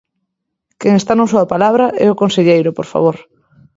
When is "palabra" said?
1.53-1.85